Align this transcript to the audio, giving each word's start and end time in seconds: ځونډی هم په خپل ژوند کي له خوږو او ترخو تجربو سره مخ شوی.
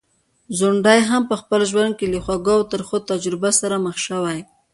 ځونډی 0.57 0.99
هم 1.09 1.21
په 1.29 1.35
خپل 1.41 1.61
ژوند 1.71 1.93
کي 1.99 2.05
له 2.13 2.19
خوږو 2.25 2.53
او 2.57 2.63
ترخو 2.71 2.97
تجربو 3.09 3.49
سره 3.61 3.75
مخ 3.85 3.95
شوی. 4.07 4.39